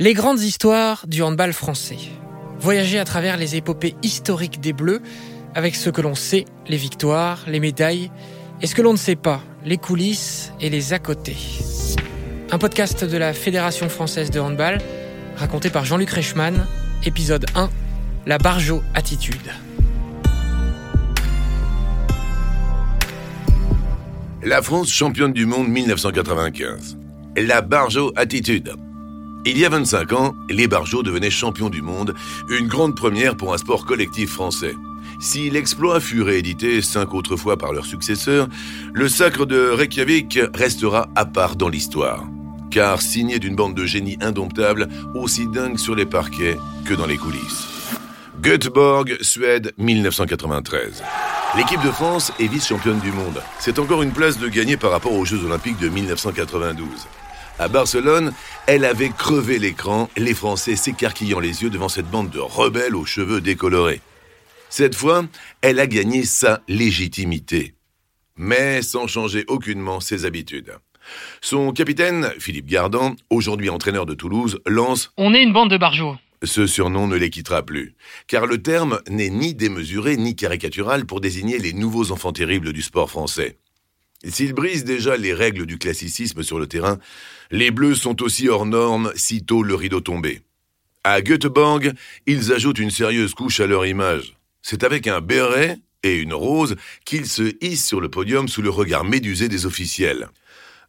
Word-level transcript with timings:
Les 0.00 0.14
grandes 0.14 0.40
histoires 0.40 1.06
du 1.06 1.22
handball 1.22 1.52
français. 1.52 1.98
Voyager 2.58 2.98
à 2.98 3.04
travers 3.04 3.36
les 3.36 3.56
épopées 3.56 3.96
historiques 4.02 4.58
des 4.58 4.72
Bleus, 4.72 5.02
avec 5.54 5.76
ce 5.76 5.90
que 5.90 6.00
l'on 6.00 6.14
sait, 6.14 6.46
les 6.68 6.78
victoires, 6.78 7.44
les 7.46 7.60
médailles, 7.60 8.10
et 8.62 8.66
ce 8.66 8.74
que 8.74 8.80
l'on 8.80 8.92
ne 8.92 8.98
sait 8.98 9.14
pas, 9.14 9.42
les 9.62 9.76
coulisses 9.76 10.54
et 10.58 10.70
les 10.70 10.94
à 10.94 10.98
côté. 10.98 11.36
Un 12.50 12.56
podcast 12.56 13.04
de 13.04 13.18
la 13.18 13.34
Fédération 13.34 13.90
française 13.90 14.30
de 14.30 14.40
handball, 14.40 14.78
raconté 15.36 15.68
par 15.68 15.84
Jean-Luc 15.84 16.08
Reichmann, 16.08 16.66
épisode 17.04 17.44
1, 17.54 17.68
la 18.24 18.38
Barjo 18.38 18.82
attitude. 18.94 19.52
La 24.42 24.62
France 24.62 24.90
championne 24.90 25.34
du 25.34 25.44
monde 25.44 25.68
1995. 25.68 26.96
La 27.36 27.60
Barjo 27.60 28.14
attitude. 28.16 28.72
Il 29.46 29.56
y 29.56 29.64
a 29.64 29.70
25 29.70 30.12
ans, 30.12 30.34
les 30.50 30.68
Barjots 30.68 31.02
devenaient 31.02 31.30
champions 31.30 31.70
du 31.70 31.80
monde, 31.80 32.14
une 32.50 32.68
grande 32.68 32.94
première 32.94 33.36
pour 33.36 33.54
un 33.54 33.58
sport 33.58 33.86
collectif 33.86 34.32
français. 34.32 34.76
Si 35.18 35.48
l'exploit 35.48 35.98
fut 35.98 36.20
réédité 36.20 36.82
cinq 36.82 37.14
autres 37.14 37.36
fois 37.36 37.56
par 37.56 37.72
leurs 37.72 37.86
successeurs, 37.86 38.48
le 38.92 39.08
sacre 39.08 39.46
de 39.46 39.70
Reykjavik 39.70 40.38
restera 40.54 41.08
à 41.16 41.24
part 41.24 41.56
dans 41.56 41.70
l'histoire. 41.70 42.26
Car 42.70 43.00
signé 43.00 43.38
d'une 43.38 43.56
bande 43.56 43.74
de 43.74 43.86
génies 43.86 44.18
indomptables, 44.20 44.88
aussi 45.14 45.46
dingues 45.46 45.78
sur 45.78 45.94
les 45.94 46.06
parquets 46.06 46.58
que 46.84 46.92
dans 46.92 47.06
les 47.06 47.16
coulisses. 47.16 47.66
Göteborg, 48.42 49.16
Suède, 49.22 49.72
1993. 49.78 51.02
L'équipe 51.56 51.82
de 51.82 51.90
France 51.90 52.30
est 52.38 52.46
vice-championne 52.46 53.00
du 53.00 53.10
monde. 53.10 53.42
C'est 53.58 53.78
encore 53.78 54.02
une 54.02 54.12
place 54.12 54.38
de 54.38 54.48
gagner 54.48 54.76
par 54.76 54.90
rapport 54.90 55.14
aux 55.14 55.24
Jeux 55.24 55.44
Olympiques 55.44 55.78
de 55.78 55.88
1992. 55.88 56.86
À 57.60 57.68
Barcelone, 57.68 58.32
elle 58.66 58.86
avait 58.86 59.10
crevé 59.10 59.58
l'écran, 59.58 60.08
les 60.16 60.32
Français 60.32 60.76
s'écarquillant 60.76 61.40
les 61.40 61.62
yeux 61.62 61.68
devant 61.68 61.90
cette 61.90 62.10
bande 62.10 62.30
de 62.30 62.38
rebelles 62.38 62.96
aux 62.96 63.04
cheveux 63.04 63.42
décolorés. 63.42 64.00
Cette 64.70 64.94
fois, 64.94 65.26
elle 65.60 65.78
a 65.78 65.86
gagné 65.86 66.24
sa 66.24 66.62
légitimité, 66.68 67.74
mais 68.34 68.80
sans 68.80 69.06
changer 69.06 69.44
aucunement 69.46 70.00
ses 70.00 70.24
habitudes. 70.24 70.72
Son 71.42 71.72
capitaine, 71.72 72.32
Philippe 72.38 72.64
Gardan, 72.64 73.14
aujourd'hui 73.28 73.68
entraîneur 73.68 74.06
de 74.06 74.14
Toulouse, 74.14 74.58
lance 74.64 75.12
On 75.18 75.34
est 75.34 75.42
une 75.42 75.52
bande 75.52 75.70
de 75.70 75.76
barjots. 75.76 76.16
Ce 76.42 76.66
surnom 76.66 77.08
ne 77.08 77.16
les 77.16 77.28
quittera 77.28 77.62
plus, 77.62 77.94
car 78.26 78.46
le 78.46 78.62
terme 78.62 79.02
n'est 79.10 79.28
ni 79.28 79.54
démesuré 79.54 80.16
ni 80.16 80.34
caricatural 80.34 81.04
pour 81.04 81.20
désigner 81.20 81.58
les 81.58 81.74
nouveaux 81.74 82.10
enfants 82.10 82.32
terribles 82.32 82.72
du 82.72 82.80
sport 82.80 83.10
français. 83.10 83.58
S'ils 84.24 84.52
brisent 84.52 84.84
déjà 84.84 85.16
les 85.16 85.32
règles 85.32 85.66
du 85.66 85.78
classicisme 85.78 86.42
sur 86.42 86.58
le 86.58 86.66
terrain, 86.66 86.98
les 87.50 87.70
Bleus 87.70 87.94
sont 87.94 88.22
aussi 88.22 88.48
hors 88.48 88.66
normes 88.66 89.12
sitôt 89.16 89.62
le 89.62 89.74
rideau 89.74 90.00
tombé. 90.00 90.42
À 91.04 91.22
Göteborg, 91.22 91.92
ils 92.26 92.52
ajoutent 92.52 92.78
une 92.78 92.90
sérieuse 92.90 93.32
couche 93.32 93.60
à 93.60 93.66
leur 93.66 93.86
image. 93.86 94.36
C'est 94.60 94.84
avec 94.84 95.06
un 95.06 95.22
béret 95.22 95.78
et 96.02 96.16
une 96.16 96.34
rose 96.34 96.76
qu'ils 97.06 97.26
se 97.26 97.54
hissent 97.62 97.86
sur 97.86 98.00
le 98.00 98.10
podium 98.10 98.48
sous 98.48 98.60
le 98.60 98.68
regard 98.68 99.04
médusé 99.04 99.48
des 99.48 99.64
officiels. 99.64 100.28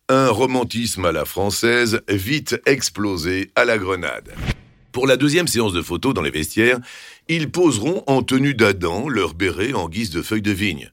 Un 0.09 0.27
romantisme 0.27 1.05
à 1.05 1.13
la 1.13 1.23
française, 1.23 2.01
vite 2.09 2.59
explosé 2.65 3.51
à 3.55 3.63
la 3.63 3.77
grenade. 3.77 4.33
Pour 4.91 5.07
la 5.07 5.15
deuxième 5.15 5.47
séance 5.47 5.71
de 5.71 5.81
photos 5.81 6.13
dans 6.13 6.21
les 6.21 6.31
vestiaires, 6.31 6.79
ils 7.29 7.49
poseront 7.49 8.03
en 8.07 8.23
tenue 8.23 8.53
d'Adam 8.53 9.07
leur 9.07 9.33
béret 9.33 9.71
en 9.71 9.87
guise 9.87 10.09
de 10.09 10.21
feuilles 10.21 10.41
de 10.41 10.51
vigne. 10.51 10.91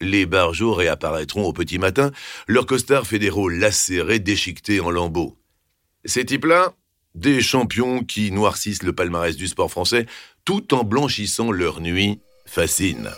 Les 0.00 0.24
barjots 0.24 0.72
réapparaîtront 0.72 1.44
au 1.44 1.52
petit 1.52 1.78
matin, 1.78 2.10
leurs 2.48 2.66
costards 2.66 3.06
fédéraux 3.06 3.48
lacérés, 3.48 4.18
déchiquetés 4.18 4.80
en 4.80 4.90
lambeaux. 4.90 5.36
Ces 6.06 6.24
types-là, 6.24 6.72
des 7.14 7.42
champions 7.42 8.02
qui 8.02 8.32
noircissent 8.32 8.82
le 8.82 8.94
palmarès 8.94 9.36
du 9.36 9.46
sport 9.46 9.70
français 9.70 10.06
tout 10.44 10.72
en 10.72 10.84
blanchissant 10.84 11.52
leur 11.52 11.80
nuit, 11.80 12.20
fascinent. 12.46 13.10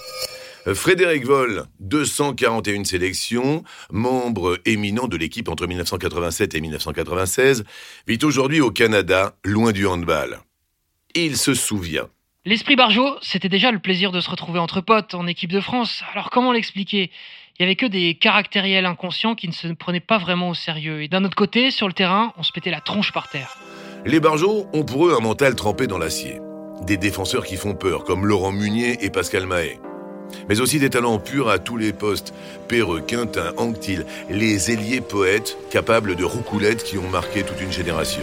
Frédéric 0.74 1.24
Voll, 1.24 1.64
241 1.80 2.84
sélections, 2.84 3.64
membre 3.90 4.58
éminent 4.64 5.08
de 5.08 5.16
l'équipe 5.16 5.48
entre 5.48 5.66
1987 5.66 6.54
et 6.54 6.60
1996, 6.60 7.64
vit 8.06 8.18
aujourd'hui 8.22 8.60
au 8.60 8.70
Canada, 8.70 9.36
loin 9.44 9.72
du 9.72 9.86
handball. 9.86 10.40
Il 11.14 11.36
se 11.36 11.54
souvient 11.54 12.08
L'esprit 12.44 12.74
Barjot, 12.74 13.18
c'était 13.22 13.48
déjà 13.48 13.70
le 13.70 13.78
plaisir 13.78 14.10
de 14.10 14.20
se 14.20 14.28
retrouver 14.28 14.58
entre 14.58 14.80
potes 14.80 15.14
en 15.14 15.28
équipe 15.28 15.52
de 15.52 15.60
France. 15.60 16.02
Alors 16.12 16.28
comment 16.30 16.50
l'expliquer? 16.50 17.12
Il 17.56 17.62
y 17.62 17.64
avait 17.64 17.76
que 17.76 17.86
des 17.86 18.16
caractériels 18.16 18.84
inconscients 18.84 19.36
qui 19.36 19.46
ne 19.46 19.52
se 19.52 19.68
prenaient 19.68 20.00
pas 20.00 20.18
vraiment 20.18 20.48
au 20.48 20.54
sérieux. 20.54 21.04
Et 21.04 21.08
d'un 21.08 21.24
autre 21.24 21.36
côté, 21.36 21.70
sur 21.70 21.86
le 21.86 21.92
terrain, 21.92 22.32
on 22.36 22.42
se 22.42 22.50
pétait 22.50 22.72
la 22.72 22.80
tronche 22.80 23.12
par 23.12 23.28
terre. 23.28 23.56
Les 24.04 24.18
Barjots 24.18 24.66
ont 24.72 24.82
pour 24.82 25.06
eux 25.06 25.14
un 25.16 25.20
mental 25.20 25.54
trempé 25.54 25.86
dans 25.86 25.98
l'acier. 25.98 26.40
Des 26.84 26.96
défenseurs 26.96 27.46
qui 27.46 27.54
font 27.54 27.76
peur, 27.76 28.02
comme 28.02 28.26
Laurent 28.26 28.50
Munier 28.50 29.04
et 29.04 29.10
Pascal 29.10 29.46
Mahé. 29.46 29.78
Mais 30.48 30.60
aussi 30.60 30.80
des 30.80 30.90
talents 30.90 31.20
purs 31.20 31.48
à 31.48 31.60
tous 31.60 31.76
les 31.76 31.92
postes. 31.92 32.34
Perreux, 32.66 33.02
Quintin, 33.02 33.52
Anctil, 33.56 34.04
les 34.28 34.72
ailiers 34.72 35.00
poètes 35.00 35.56
capables 35.70 36.16
de 36.16 36.24
roucoulettes 36.24 36.82
qui 36.82 36.98
ont 36.98 37.08
marqué 37.08 37.44
toute 37.44 37.60
une 37.60 37.70
génération. 37.70 38.22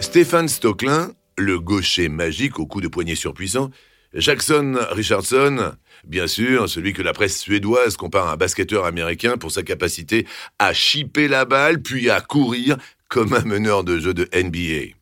Stéphane 0.00 0.48
Stocklin 0.48 1.10
le 1.38 1.58
gaucher 1.60 2.08
magique 2.08 2.58
au 2.58 2.66
coup 2.66 2.80
de 2.80 2.88
poignet 2.88 3.14
surpuissant, 3.14 3.70
Jackson 4.14 4.78
Richardson, 4.92 5.72
bien 6.06 6.26
sûr, 6.26 6.68
celui 6.68 6.92
que 6.92 7.02
la 7.02 7.12
presse 7.12 7.38
suédoise 7.38 7.96
compare 7.96 8.28
à 8.28 8.32
un 8.32 8.36
basketteur 8.36 8.86
américain 8.86 9.36
pour 9.36 9.52
sa 9.52 9.62
capacité 9.62 10.26
à 10.58 10.72
chipper 10.72 11.28
la 11.28 11.44
balle 11.44 11.82
puis 11.82 12.08
à 12.08 12.20
courir 12.20 12.76
comme 13.08 13.34
un 13.34 13.42
meneur 13.42 13.84
de 13.84 13.98
jeu 13.98 14.14
de 14.14 14.28
NBA. 14.34 14.94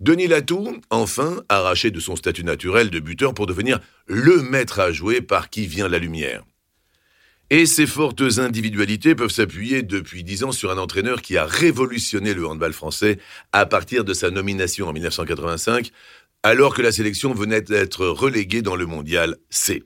Denis 0.00 0.28
Latou, 0.28 0.80
enfin, 0.90 1.42
arraché 1.48 1.90
de 1.90 2.00
son 2.00 2.16
statut 2.16 2.44
naturel 2.44 2.90
de 2.90 3.00
buteur 3.00 3.34
pour 3.34 3.46
devenir 3.46 3.80
le 4.06 4.42
maître 4.42 4.80
à 4.80 4.92
jouer 4.92 5.20
par 5.20 5.50
qui 5.50 5.66
vient 5.66 5.88
la 5.88 5.98
lumière. 5.98 6.44
Et 7.50 7.64
ces 7.64 7.86
fortes 7.86 8.22
individualités 8.38 9.14
peuvent 9.14 9.30
s'appuyer 9.30 9.82
depuis 9.82 10.22
dix 10.22 10.44
ans 10.44 10.52
sur 10.52 10.70
un 10.70 10.76
entraîneur 10.76 11.22
qui 11.22 11.38
a 11.38 11.46
révolutionné 11.46 12.34
le 12.34 12.46
handball 12.46 12.74
français 12.74 13.18
à 13.52 13.64
partir 13.64 14.04
de 14.04 14.12
sa 14.12 14.30
nomination 14.30 14.88
en 14.88 14.92
1985, 14.92 15.90
alors 16.42 16.74
que 16.74 16.82
la 16.82 16.92
sélection 16.92 17.32
venait 17.32 17.62
d'être 17.62 18.06
reléguée 18.06 18.60
dans 18.60 18.76
le 18.76 18.84
mondial 18.84 19.36
C. 19.48 19.82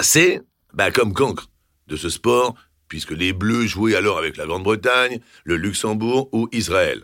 C, 0.00 0.40
bah 0.74 0.92
comme 0.92 1.12
cancre 1.12 1.48
de 1.88 1.96
ce 1.96 2.08
sport, 2.08 2.54
puisque 2.86 3.10
les 3.10 3.32
Bleus 3.32 3.66
jouaient 3.66 3.96
alors 3.96 4.18
avec 4.18 4.36
la 4.36 4.46
Grande-Bretagne, 4.46 5.20
le 5.44 5.56
Luxembourg 5.56 6.28
ou 6.32 6.48
Israël. 6.52 7.02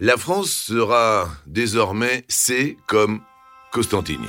La 0.00 0.16
France 0.16 0.50
sera 0.50 1.28
désormais 1.46 2.24
C 2.28 2.78
comme 2.86 3.20
Costantini. 3.72 4.28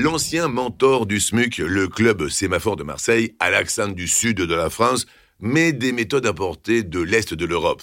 L'ancien 0.00 0.46
mentor 0.46 1.06
du 1.06 1.18
SMUC, 1.18 1.58
le 1.58 1.88
club 1.88 2.28
sémaphore 2.28 2.76
de 2.76 2.84
Marseille, 2.84 3.34
à 3.40 3.50
l'accent 3.50 3.88
du 3.88 4.06
sud 4.06 4.36
de 4.36 4.54
la 4.54 4.70
France, 4.70 5.06
met 5.40 5.72
des 5.72 5.90
méthodes 5.90 6.24
importées 6.24 6.84
de 6.84 7.00
l'Est 7.00 7.34
de 7.34 7.44
l'Europe. 7.44 7.82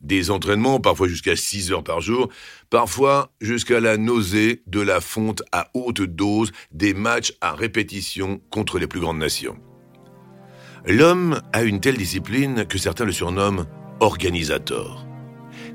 Des 0.00 0.30
entraînements 0.30 0.78
parfois 0.78 1.08
jusqu'à 1.08 1.34
6 1.34 1.72
heures 1.72 1.82
par 1.82 2.02
jour, 2.02 2.28
parfois 2.70 3.32
jusqu'à 3.40 3.80
la 3.80 3.96
nausée 3.96 4.62
de 4.68 4.80
la 4.80 5.00
fonte 5.00 5.42
à 5.50 5.70
haute 5.74 6.02
dose 6.02 6.52
des 6.70 6.94
matchs 6.94 7.32
à 7.40 7.52
répétition 7.52 8.40
contre 8.50 8.78
les 8.78 8.86
plus 8.86 9.00
grandes 9.00 9.18
nations. 9.18 9.58
L'homme 10.86 11.42
a 11.52 11.64
une 11.64 11.80
telle 11.80 11.96
discipline 11.96 12.64
que 12.64 12.78
certains 12.78 13.06
le 13.06 13.10
surnomment 13.10 13.66
organisateur. 13.98 15.04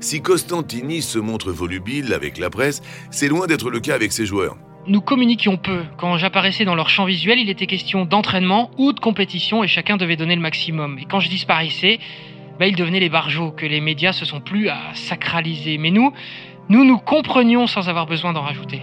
Si 0.00 0.22
Costantini 0.22 1.02
se 1.02 1.18
montre 1.18 1.52
volubile 1.52 2.14
avec 2.14 2.38
la 2.38 2.48
presse, 2.48 2.80
c'est 3.10 3.28
loin 3.28 3.46
d'être 3.46 3.68
le 3.68 3.80
cas 3.80 3.94
avec 3.94 4.12
ses 4.12 4.24
joueurs 4.24 4.56
nous 4.88 5.00
communiquions 5.00 5.56
peu. 5.56 5.82
Quand 5.98 6.16
j'apparaissais 6.16 6.64
dans 6.64 6.74
leur 6.74 6.88
champ 6.88 7.04
visuel, 7.04 7.38
il 7.38 7.50
était 7.50 7.66
question 7.66 8.04
d'entraînement 8.04 8.70
ou 8.78 8.92
de 8.92 9.00
compétition 9.00 9.64
et 9.64 9.68
chacun 9.68 9.96
devait 9.96 10.16
donner 10.16 10.36
le 10.36 10.40
maximum. 10.40 10.98
Et 10.98 11.04
quand 11.04 11.20
je 11.20 11.28
disparaissais, 11.28 11.98
bah, 12.58 12.66
ils 12.66 12.76
devenaient 12.76 13.00
les 13.00 13.08
barjots 13.08 13.50
que 13.50 13.66
les 13.66 13.80
médias 13.80 14.12
se 14.12 14.24
sont 14.24 14.40
plus 14.40 14.68
à 14.68 14.78
sacraliser. 14.94 15.78
Mais 15.78 15.90
nous, 15.90 16.12
nous 16.68 16.84
nous 16.84 16.98
comprenions 16.98 17.66
sans 17.66 17.88
avoir 17.88 18.06
besoin 18.06 18.32
d'en 18.32 18.42
rajouter. 18.42 18.82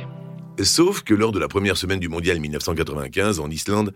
Sauf 0.62 1.02
que 1.02 1.14
lors 1.14 1.32
de 1.32 1.40
la 1.40 1.48
première 1.48 1.78
semaine 1.78 2.00
du 2.00 2.10
mondial 2.10 2.40
1995 2.40 3.40
en 3.40 3.50
Islande, 3.50 3.94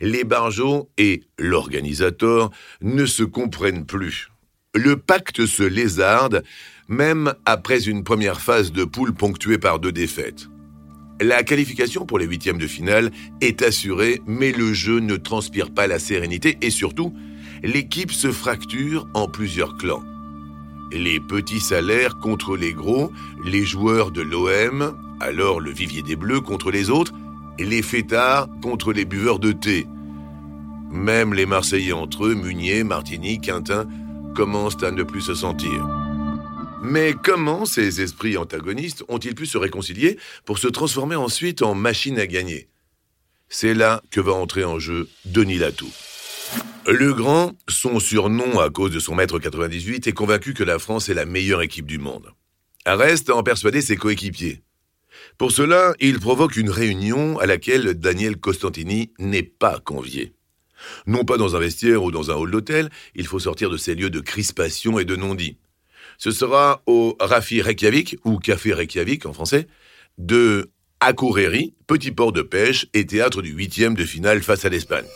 les 0.00 0.24
barjots 0.24 0.88
et 0.98 1.22
l'organisateur 1.38 2.50
ne 2.80 3.06
se 3.06 3.22
comprennent 3.22 3.86
plus. 3.86 4.30
Le 4.74 4.96
pacte 4.96 5.46
se 5.46 5.62
lézarde, 5.62 6.42
même 6.88 7.34
après 7.44 7.88
une 7.88 8.02
première 8.02 8.40
phase 8.40 8.72
de 8.72 8.84
poule 8.84 9.12
ponctuée 9.12 9.58
par 9.58 9.78
deux 9.78 9.92
défaites. 9.92 10.48
La 11.22 11.44
qualification 11.44 12.04
pour 12.04 12.18
les 12.18 12.26
huitièmes 12.26 12.58
de 12.58 12.66
finale 12.66 13.12
est 13.40 13.62
assurée, 13.62 14.20
mais 14.26 14.50
le 14.50 14.72
jeu 14.72 14.98
ne 14.98 15.14
transpire 15.14 15.70
pas 15.70 15.86
la 15.86 16.00
sérénité 16.00 16.58
et 16.62 16.70
surtout, 16.70 17.14
l'équipe 17.62 18.10
se 18.10 18.32
fracture 18.32 19.06
en 19.14 19.28
plusieurs 19.28 19.76
clans. 19.76 20.02
Les 20.90 21.20
petits 21.20 21.60
salaires 21.60 22.16
contre 22.16 22.56
les 22.56 22.72
gros, 22.72 23.12
les 23.44 23.64
joueurs 23.64 24.10
de 24.10 24.20
l'OM, 24.20 24.96
alors 25.20 25.60
le 25.60 25.70
vivier 25.70 26.02
des 26.02 26.16
Bleus 26.16 26.40
contre 26.40 26.72
les 26.72 26.90
autres, 26.90 27.12
les 27.56 27.82
fêtards 27.82 28.48
contre 28.60 28.92
les 28.92 29.04
buveurs 29.04 29.38
de 29.38 29.52
thé. 29.52 29.86
Même 30.90 31.34
les 31.34 31.46
Marseillais 31.46 31.92
entre 31.92 32.26
eux, 32.26 32.34
Munier, 32.34 32.82
Martigny, 32.82 33.40
Quintin, 33.40 33.86
commencent 34.34 34.82
à 34.82 34.90
ne 34.90 35.04
plus 35.04 35.20
se 35.20 35.34
sentir. 35.34 36.01
Mais 36.84 37.14
comment 37.14 37.64
ces 37.64 38.00
esprits 38.00 38.36
antagonistes 38.36 39.04
ont-ils 39.06 39.36
pu 39.36 39.46
se 39.46 39.56
réconcilier 39.56 40.18
pour 40.44 40.58
se 40.58 40.66
transformer 40.66 41.14
ensuite 41.14 41.62
en 41.62 41.76
machine 41.76 42.18
à 42.18 42.26
gagner? 42.26 42.68
C'est 43.48 43.72
là 43.72 44.02
que 44.10 44.20
va 44.20 44.32
entrer 44.32 44.64
en 44.64 44.80
jeu 44.80 45.08
Denis 45.24 45.58
Latou. 45.58 45.88
Le 46.88 47.14
Grand, 47.14 47.52
son 47.68 48.00
surnom 48.00 48.58
à 48.58 48.68
cause 48.68 48.90
de 48.90 48.98
son 48.98 49.14
mètre 49.14 49.38
98, 49.38 50.08
est 50.08 50.12
convaincu 50.12 50.54
que 50.54 50.64
la 50.64 50.80
France 50.80 51.08
est 51.08 51.14
la 51.14 51.24
meilleure 51.24 51.62
équipe 51.62 51.86
du 51.86 51.98
monde. 51.98 52.32
Reste 52.84 53.30
à 53.30 53.36
en 53.36 53.44
persuader 53.44 53.80
ses 53.80 53.96
coéquipiers. 53.96 54.62
Pour 55.38 55.52
cela, 55.52 55.94
il 56.00 56.18
provoque 56.18 56.56
une 56.56 56.70
réunion 56.70 57.38
à 57.38 57.46
laquelle 57.46 57.94
Daniel 57.94 58.38
Costantini 58.38 59.12
n'est 59.20 59.44
pas 59.44 59.78
convié. 59.78 60.32
Non 61.06 61.24
pas 61.24 61.36
dans 61.36 61.54
un 61.54 61.60
vestiaire 61.60 62.02
ou 62.02 62.10
dans 62.10 62.32
un 62.32 62.34
hall 62.34 62.50
d'hôtel, 62.50 62.90
il 63.14 63.28
faut 63.28 63.38
sortir 63.38 63.70
de 63.70 63.76
ces 63.76 63.94
lieux 63.94 64.10
de 64.10 64.18
crispation 64.18 64.98
et 64.98 65.04
de 65.04 65.14
non-dit. 65.14 65.58
Ce 66.18 66.30
sera 66.30 66.82
au 66.86 67.16
Rafi 67.20 67.62
Reykjavik, 67.62 68.16
ou 68.24 68.38
Café 68.38 68.72
Reykjavik 68.72 69.26
en 69.26 69.32
français, 69.32 69.66
de 70.18 70.70
Akureyri, 71.00 71.74
petit 71.86 72.12
port 72.12 72.32
de 72.32 72.42
pêche 72.42 72.86
et 72.94 73.04
théâtre 73.04 73.42
du 73.42 73.50
huitième 73.50 73.94
de 73.94 74.04
finale 74.04 74.40
face 74.42 74.64
à 74.64 74.68
l'Espagne. 74.68 75.06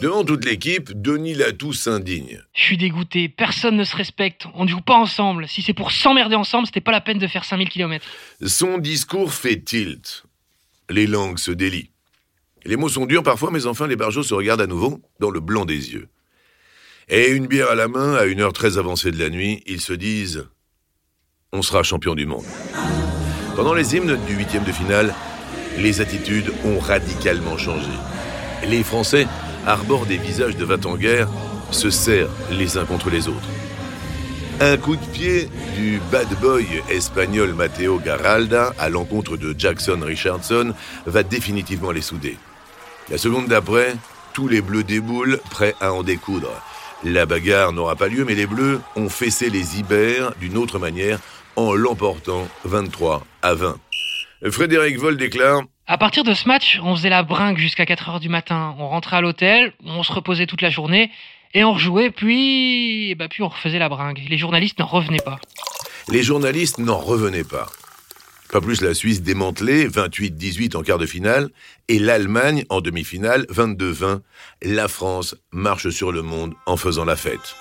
Devant 0.00 0.24
toute 0.24 0.44
l'équipe, 0.44 0.92
Denis 0.94 1.34
Latou 1.34 1.72
s'indigne. 1.72 2.40
Je 2.54 2.62
suis 2.62 2.76
dégoûté, 2.76 3.28
personne 3.28 3.76
ne 3.76 3.84
se 3.84 3.96
respecte, 3.96 4.46
on 4.54 4.64
ne 4.64 4.68
joue 4.68 4.80
pas 4.80 4.96
ensemble. 4.96 5.48
Si 5.48 5.62
c'est 5.62 5.74
pour 5.74 5.90
s'emmerder 5.90 6.36
ensemble, 6.36 6.66
c'était 6.66 6.80
pas 6.80 6.92
la 6.92 7.00
peine 7.00 7.18
de 7.18 7.26
faire 7.26 7.44
5000 7.44 7.68
km. 7.68 8.06
Son 8.46 8.78
discours 8.78 9.32
fait 9.32 9.60
tilt. 9.62 10.24
Les 10.88 11.06
langues 11.06 11.38
se 11.38 11.50
délient. 11.50 11.90
Les 12.64 12.76
mots 12.76 12.88
sont 12.88 13.06
durs 13.06 13.22
parfois, 13.22 13.50
mais 13.50 13.66
enfin 13.66 13.86
les 13.86 13.96
barjots 13.96 14.22
se 14.22 14.34
regardent 14.34 14.60
à 14.60 14.66
nouveau 14.66 15.00
dans 15.20 15.30
le 15.30 15.40
blanc 15.40 15.64
des 15.64 15.92
yeux. 15.92 16.08
Et 17.08 17.28
une 17.30 17.46
bière 17.46 17.70
à 17.70 17.76
la 17.76 17.86
main, 17.86 18.14
à 18.14 18.24
une 18.24 18.40
heure 18.40 18.52
très 18.52 18.78
avancée 18.78 19.12
de 19.12 19.18
la 19.20 19.30
nuit, 19.30 19.62
ils 19.66 19.80
se 19.80 19.92
disent 19.92 20.44
On 21.52 21.62
sera 21.62 21.84
champion 21.84 22.16
du 22.16 22.26
monde. 22.26 22.44
Pendant 23.54 23.74
les 23.74 23.94
hymnes 23.94 24.18
du 24.26 24.34
huitième 24.34 24.64
de 24.64 24.72
finale, 24.72 25.14
les 25.78 26.00
attitudes 26.00 26.52
ont 26.64 26.80
radicalement 26.80 27.56
changé. 27.56 27.92
Les 28.66 28.82
Français 28.82 29.28
arborent 29.68 30.06
des 30.06 30.16
visages 30.16 30.56
de 30.56 30.64
va 30.64 30.78
en 30.84 30.96
guerre, 30.96 31.28
se 31.70 31.90
serrent 31.90 32.34
les 32.50 32.76
uns 32.76 32.84
contre 32.84 33.08
les 33.08 33.28
autres. 33.28 33.48
Un 34.58 34.76
coup 34.76 34.96
de 34.96 35.06
pied 35.12 35.48
du 35.76 36.00
bad 36.10 36.28
boy 36.40 36.66
espagnol 36.90 37.54
Matteo 37.54 38.00
Garalda 38.00 38.74
à 38.80 38.88
l'encontre 38.88 39.36
de 39.36 39.54
Jackson 39.56 40.00
Richardson 40.02 40.74
va 41.06 41.22
définitivement 41.22 41.92
les 41.92 42.02
souder. 42.02 42.36
La 43.08 43.18
seconde 43.18 43.46
d'après, 43.46 43.94
tous 44.32 44.48
les 44.48 44.60
bleus 44.60 44.82
déboulent, 44.82 45.38
prêts 45.50 45.76
à 45.80 45.92
en 45.92 46.02
découdre. 46.02 46.50
La 47.04 47.26
bagarre 47.26 47.72
n'aura 47.72 47.96
pas 47.96 48.08
lieu, 48.08 48.24
mais 48.24 48.34
les 48.34 48.46
bleus 48.46 48.80
ont 48.96 49.08
fessé 49.08 49.50
les 49.50 49.78
Ibères 49.78 50.32
d'une 50.40 50.56
autre 50.56 50.78
manière 50.78 51.18
en 51.56 51.74
l'emportant 51.74 52.48
23 52.64 53.24
à 53.42 53.54
20. 53.54 53.76
Frédéric 54.50 54.98
Vol 54.98 55.16
déclare 55.16 55.62
à 55.88 55.98
partir 55.98 56.24
de 56.24 56.34
ce 56.34 56.48
match, 56.48 56.80
on 56.82 56.96
faisait 56.96 57.10
la 57.10 57.22
bringue 57.22 57.58
jusqu'à 57.58 57.86
4 57.86 58.08
heures 58.08 58.20
du 58.20 58.28
matin. 58.28 58.74
On 58.80 58.88
rentrait 58.88 59.18
à 59.18 59.20
l'hôtel, 59.20 59.72
on 59.84 60.02
se 60.02 60.12
reposait 60.12 60.46
toute 60.46 60.60
la 60.60 60.70
journée 60.70 61.12
et 61.54 61.62
on 61.62 61.74
rejouait, 61.74 62.10
puis, 62.10 63.14
bah, 63.14 63.28
puis 63.28 63.44
on 63.44 63.48
refaisait 63.48 63.78
la 63.78 63.88
bringue. 63.88 64.20
Les 64.28 64.36
journalistes 64.36 64.80
n'en 64.80 64.86
revenaient 64.86 65.22
pas. 65.24 65.38
Les 66.08 66.24
journalistes 66.24 66.78
n'en 66.78 66.98
revenaient 66.98 67.44
pas. 67.44 67.66
Pas 68.50 68.60
plus 68.60 68.80
la 68.80 68.94
Suisse 68.94 69.22
démantelée, 69.22 69.88
28-18 69.88 70.76
en 70.76 70.82
quart 70.82 70.98
de 70.98 71.06
finale, 71.06 71.50
et 71.88 71.98
l'Allemagne 71.98 72.64
en 72.70 72.80
demi-finale, 72.80 73.44
22-20. 73.50 74.20
La 74.62 74.88
France 74.88 75.36
marche 75.52 75.90
sur 75.90 76.12
le 76.12 76.22
monde 76.22 76.54
en 76.64 76.76
faisant 76.76 77.04
la 77.04 77.16
fête. 77.16 77.54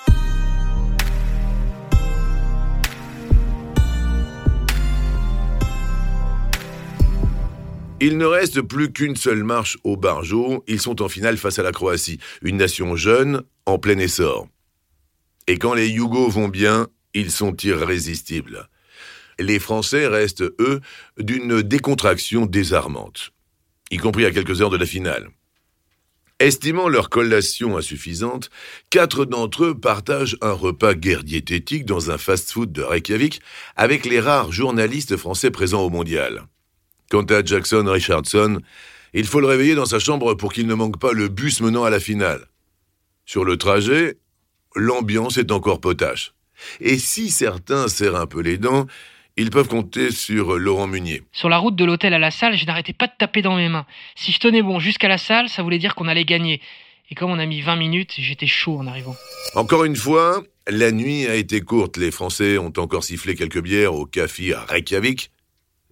Il 7.99 8.17
ne 8.17 8.25
reste 8.25 8.61
plus 8.61 8.91
qu'une 8.91 9.15
seule 9.15 9.43
marche 9.43 9.77
au 9.83 9.97
Barjo. 9.97 10.63
Ils 10.67 10.79
sont 10.79 11.01
en 11.01 11.09
finale 11.09 11.37
face 11.37 11.59
à 11.59 11.63
la 11.63 11.71
Croatie, 11.71 12.19
une 12.41 12.57
nation 12.57 12.95
jeune, 12.95 13.41
en 13.65 13.79
plein 13.79 13.97
essor. 13.97 14.47
Et 15.47 15.57
quand 15.57 15.73
les 15.73 15.89
Yougos 15.89 16.29
vont 16.29 16.47
bien, 16.47 16.87
ils 17.13 17.31
sont 17.31 17.55
irrésistibles. 17.55 18.69
Les 19.39 19.59
Français 19.59 20.07
restent, 20.07 20.43
eux, 20.59 20.81
d'une 21.17 21.61
décontraction 21.61 22.45
désarmante, 22.45 23.31
y 23.91 23.97
compris 23.97 24.25
à 24.25 24.31
quelques 24.31 24.61
heures 24.61 24.69
de 24.69 24.77
la 24.77 24.85
finale. 24.85 25.29
Estimant 26.39 26.89
leur 26.89 27.09
collation 27.09 27.77
insuffisante, 27.77 28.49
quatre 28.89 29.23
d'entre 29.23 29.65
eux 29.65 29.79
partagent 29.79 30.37
un 30.41 30.51
repas 30.51 30.93
guerre 30.93 31.23
diététique 31.23 31.85
dans 31.85 32.11
un 32.11 32.17
fast-food 32.17 32.73
de 32.73 32.81
Reykjavik 32.81 33.41
avec 33.77 34.05
les 34.05 34.19
rares 34.19 34.51
journalistes 34.51 35.15
français 35.15 35.49
présents 35.49 35.83
au 35.83 35.89
mondial. 35.89 36.45
Quant 37.09 37.23
à 37.23 37.43
Jackson 37.43 37.85
Richardson, 37.87 38.59
il 39.13 39.25
faut 39.25 39.39
le 39.39 39.47
réveiller 39.47 39.75
dans 39.75 39.85
sa 39.85 39.99
chambre 39.99 40.33
pour 40.33 40.51
qu'il 40.51 40.67
ne 40.67 40.73
manque 40.73 40.99
pas 40.99 41.13
le 41.13 41.29
bus 41.29 41.61
menant 41.61 41.85
à 41.85 41.89
la 41.89 42.01
finale. 42.01 42.47
Sur 43.25 43.45
le 43.45 43.55
trajet, 43.55 44.17
l'ambiance 44.75 45.37
est 45.37 45.53
encore 45.53 45.79
potache. 45.79 46.33
Et 46.81 46.97
si 46.97 47.31
certains 47.31 47.87
serrent 47.87 48.19
un 48.19 48.27
peu 48.27 48.41
les 48.41 48.57
dents, 48.57 48.87
ils 49.37 49.49
peuvent 49.49 49.67
compter 49.67 50.11
sur 50.11 50.57
Laurent 50.57 50.87
Munier. 50.87 51.23
Sur 51.31 51.49
la 51.49 51.57
route 51.57 51.75
de 51.75 51.85
l'hôtel 51.85 52.13
à 52.13 52.19
la 52.19 52.31
salle, 52.31 52.57
je 52.57 52.65
n'arrêtais 52.65 52.93
pas 52.93 53.07
de 53.07 53.13
taper 53.17 53.41
dans 53.41 53.55
mes 53.55 53.69
mains. 53.69 53.85
Si 54.15 54.31
je 54.31 54.39
tenais 54.39 54.61
bon 54.61 54.79
jusqu'à 54.79 55.07
la 55.07 55.17
salle, 55.17 55.49
ça 55.49 55.61
voulait 55.61 55.79
dire 55.79 55.95
qu'on 55.95 56.07
allait 56.07 56.25
gagner. 56.25 56.61
Et 57.09 57.15
comme 57.15 57.31
on 57.31 57.39
a 57.39 57.45
mis 57.45 57.61
20 57.61 57.75
minutes, 57.75 58.13
j'étais 58.17 58.47
chaud 58.47 58.77
en 58.79 58.87
arrivant. 58.87 59.15
Encore 59.53 59.83
une 59.83 59.95
fois, 59.95 60.43
la 60.67 60.91
nuit 60.91 61.27
a 61.27 61.35
été 61.35 61.61
courte. 61.61 61.97
Les 61.97 62.11
Français 62.11 62.57
ont 62.57 62.73
encore 62.77 63.03
sifflé 63.03 63.35
quelques 63.35 63.61
bières 63.61 63.93
au 63.93 64.05
café 64.05 64.53
à 64.53 64.61
Reykjavik. 64.61 65.31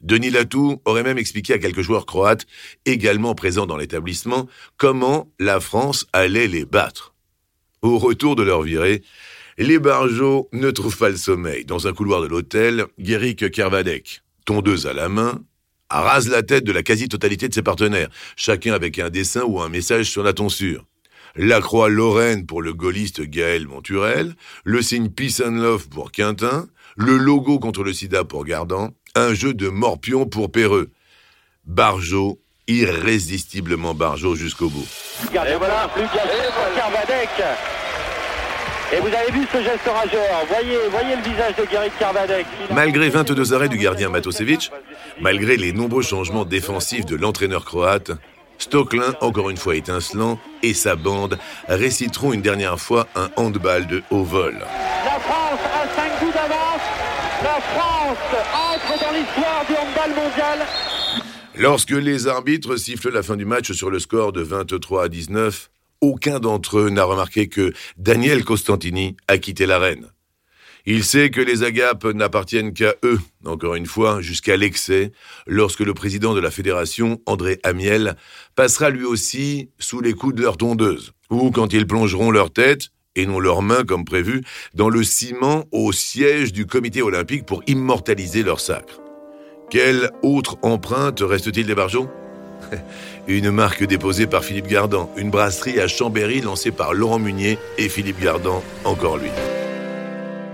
Denis 0.02 0.32
Latou 0.32 0.82
aurait 0.86 1.04
même 1.04 1.18
expliqué 1.18 1.54
à 1.54 1.60
quelques 1.60 1.82
joueurs 1.82 2.06
croates, 2.06 2.46
également 2.86 3.36
présents 3.36 3.66
dans 3.66 3.78
l'établissement, 3.78 4.48
comment 4.76 5.30
la 5.40 5.62
France 5.62 6.08
allait 6.12 6.48
les 6.48 6.66
battre. 6.66 7.14
Au 7.82 7.98
retour 7.98 8.36
de 8.36 8.44
leur 8.44 8.64
virée, 8.64 9.02
les 9.58 9.80
barjots 9.80 10.50
ne 10.52 10.72
trouvent 10.72 10.98
pas 10.98 11.10
le 11.10 11.18
sommeil. 11.18 11.66
Dans 11.66 11.88
un 11.88 11.94
couloir 11.94 12.22
de 12.22 12.28
l'hôtel, 12.28 12.86
Guéric 13.00 13.52
Kervadec, 13.52 14.22
tondeuse 14.46 14.88
à 14.88 14.94
la 14.94 15.10
main, 15.10 15.42
rase 15.90 16.30
la 16.30 16.44
tête 16.44 16.64
de 16.64 16.72
la 16.72 16.84
quasi-totalité 16.84 17.48
de 17.48 17.54
ses 17.54 17.62
partenaires, 17.62 18.10
chacun 18.36 18.74
avec 18.74 19.00
un 19.00 19.10
dessin 19.10 19.44
ou 19.44 19.62
un 19.62 19.70
message 19.70 20.10
sur 20.10 20.24
la 20.24 20.34
tonsure. 20.34 20.86
La 21.36 21.62
croix 21.62 21.90
Lorraine 21.90 22.46
pour 22.46 22.62
le 22.62 22.74
gaulliste 22.74 23.22
Gaël 23.22 23.68
Monturel, 23.68 24.36
le 24.64 24.82
signe 24.82 25.10
Peace 25.10 25.42
and 25.44 25.56
Love 25.56 25.90
pour 25.90 26.12
Quintin, 26.12 26.68
le 26.96 27.18
logo 27.18 27.58
contre 27.60 27.84
le 27.84 27.94
sida 27.94 28.24
pour 28.24 28.46
Gardan, 28.46 28.92
un 29.16 29.34
jeu 29.34 29.54
de 29.54 29.68
morpion 29.68 30.26
pour 30.26 30.52
Perreux. 30.52 30.92
Barjot, 31.66 32.40
irrésistiblement 32.68 33.96
Barjot 33.96 34.36
jusqu'au 34.36 34.70
bout. 34.70 34.88
Et 35.32 35.56
voilà, 35.58 35.90
plus 35.94 36.06
Carvadec. 36.76 37.30
Et 38.94 39.00
vous 39.00 39.08
avez 39.08 39.32
vu 39.32 39.48
ce 39.52 39.58
geste 39.58 39.88
rageur. 39.88 40.46
Voyez, 40.48 40.78
voyez 40.92 41.16
le 41.16 41.24
visage 41.24 41.56
de 41.56 41.66
Gary 41.66 41.90
Carvadec. 41.98 42.46
Malgré 42.72 43.10
22 43.10 43.54
arrêts 43.54 43.70
du 43.70 43.80
gardien 43.80 44.10
Matosevic, 44.10 44.70
malgré 45.20 45.58
les 45.58 45.74
nombreux 45.74 46.04
changements 46.04 46.46
défensifs 46.46 47.08
de 47.08 47.16
l'entraîneur 47.16 47.66
croate, 47.66 48.12
Stocklin, 48.60 49.16
encore 49.22 49.50
une 49.50 49.58
fois 49.58 49.76
étincelant, 49.76 50.38
et 50.62 50.76
sa 50.76 50.96
bande 50.96 51.40
réciteront 51.68 52.34
une 52.34 52.44
dernière 52.44 52.80
fois 52.80 53.08
un 53.16 53.30
handball 53.36 53.88
de 53.88 54.04
haut 54.12 54.24
vol. 54.24 54.60
La 54.60 55.20
France 55.20 55.60
a 55.74 55.96
5 55.96 56.20
coups 56.20 56.34
d'avance. 56.34 56.82
La 57.42 57.62
France 57.74 58.18
entre 58.54 59.04
dans 59.04 59.12
l'histoire 59.12 59.66
du 59.68 59.74
handball 59.74 60.24
mondial. 60.24 60.60
Lorsque 61.56 61.92
les 61.92 62.28
arbitres 62.28 62.76
sifflent 62.76 63.10
la 63.10 63.24
fin 63.24 63.38
du 63.38 63.46
match 63.46 63.72
sur 63.72 63.90
le 63.90 63.98
score 63.98 64.34
de 64.34 64.44
23 64.44 65.06
à 65.06 65.10
19, 65.10 65.72
aucun 66.04 66.40
d'entre 66.40 66.80
eux 66.80 66.90
n'a 66.90 67.06
remarqué 67.06 67.48
que 67.48 67.72
Daniel 67.98 68.44
Costantini 68.44 69.16
a 69.30 69.38
quitté 69.38 69.66
l'arène. 69.66 70.10
Il 70.86 71.06
sait 71.06 71.30
que 71.30 71.40
les 71.40 71.64
agapes 71.64 72.04
n'appartiennent 72.04 72.74
qu'à 72.74 72.96
eux, 73.06 73.20
encore 73.46 73.76
une 73.76 73.86
fois, 73.86 74.20
jusqu'à 74.20 74.58
l'excès, 74.58 75.14
lorsque 75.48 75.80
le 75.80 75.94
président 75.94 76.34
de 76.34 76.42
la 76.42 76.52
fédération, 76.52 77.22
André 77.26 77.62
Amiel, 77.64 78.18
passera 78.56 78.90
lui 78.90 79.06
aussi 79.06 79.70
sous 79.80 80.02
les 80.02 80.14
coups 80.14 80.36
de 80.36 80.42
leur 80.42 80.58
tondeuse, 80.58 81.14
ou 81.30 81.52
quand 81.52 81.72
ils 81.72 81.88
plongeront 81.88 82.32
leur 82.32 82.52
tête, 82.52 82.90
et 83.16 83.26
non 83.26 83.40
leurs 83.40 83.62
mains 83.62 83.86
comme 83.86 84.04
prévu, 84.04 84.44
dans 84.74 84.90
le 84.90 85.04
ciment 85.04 85.64
au 85.72 85.94
siège 85.94 86.52
du 86.52 86.66
comité 86.66 87.02
olympique 87.02 87.46
pour 87.46 87.64
immortaliser 87.66 88.44
leur 88.44 88.60
sacre. 88.60 89.00
Quelle 89.70 90.12
autre 90.22 90.58
empreinte 90.64 91.22
reste-t-il 91.22 91.66
des 91.66 91.76
barjots 91.76 92.10
Une 93.28 93.52
marque 93.52 93.84
déposée 93.84 94.28
par 94.28 94.44
Philippe 94.44 94.68
Gardan, 94.68 95.10
une 95.18 95.30
brasserie 95.30 95.80
à 95.80 95.88
Chambéry 95.88 96.42
lancée 96.42 96.72
par 96.72 96.94
Laurent 96.94 97.20
Munier 97.20 97.58
et 97.78 97.90
Philippe 97.90 98.20
Gardan, 98.20 98.64
encore 98.84 99.18
lui. 99.18 99.30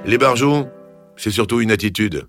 Les 0.06 0.18
barjots, 0.18 0.68
c'est 1.18 1.32
surtout 1.32 1.62
une 1.62 1.72
attitude. 1.72 2.28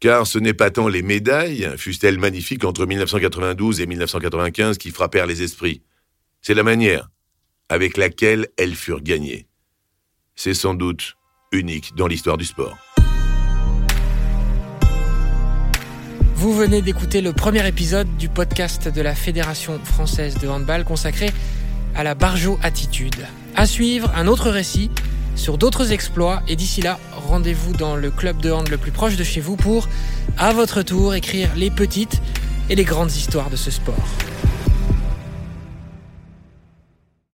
Car 0.00 0.26
ce 0.26 0.38
n'est 0.38 0.54
pas 0.54 0.70
tant 0.70 0.88
les 0.88 1.02
médailles, 1.02 1.68
fussent-elles 1.76 2.18
magnifiques 2.18 2.64
entre 2.64 2.86
1992 2.86 3.80
et 3.80 3.86
1995, 3.86 4.78
qui 4.78 4.90
frappèrent 4.90 5.26
les 5.26 5.42
esprits. 5.42 5.82
C'est 6.40 6.54
la 6.54 6.62
manière 6.62 7.08
avec 7.68 7.96
laquelle 7.96 8.48
elles 8.56 8.74
furent 8.74 9.02
gagnées. 9.02 9.46
C'est 10.34 10.54
sans 10.54 10.74
doute 10.74 11.16
unique 11.52 11.94
dans 11.96 12.06
l'histoire 12.06 12.36
du 12.36 12.44
sport. 12.44 12.76
Vous 16.34 16.52
venez 16.54 16.82
d'écouter 16.82 17.20
le 17.20 17.32
premier 17.32 17.66
épisode 17.66 18.08
du 18.16 18.28
podcast 18.28 18.88
de 18.88 19.00
la 19.00 19.14
Fédération 19.14 19.78
française 19.84 20.38
de 20.38 20.48
handball 20.48 20.84
consacré 20.84 21.30
à 21.94 22.02
la 22.02 22.14
Barjo 22.14 22.58
Attitude. 22.62 23.14
À 23.54 23.66
suivre, 23.66 24.10
un 24.16 24.26
autre 24.26 24.50
récit 24.50 24.90
sur 25.36 25.58
d'autres 25.58 25.92
exploits 25.92 26.42
et 26.48 26.56
d'ici 26.56 26.80
là, 26.82 26.98
rendez-vous 27.28 27.74
dans 27.74 27.96
le 27.96 28.10
club 28.10 28.38
de 28.38 28.50
hand 28.50 28.68
le 28.68 28.78
plus 28.78 28.90
proche 28.90 29.16
de 29.16 29.24
chez 29.24 29.40
vous 29.40 29.56
pour, 29.56 29.88
à 30.38 30.52
votre 30.52 30.82
tour, 30.82 31.14
écrire 31.14 31.50
les 31.54 31.70
petites 31.70 32.20
et 32.70 32.74
les 32.74 32.84
grandes 32.84 33.12
histoires 33.12 33.50
de 33.50 33.56
ce 33.56 33.70
sport. 33.70 34.08